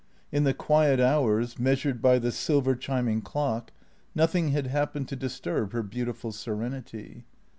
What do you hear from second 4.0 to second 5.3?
noth ing had happened to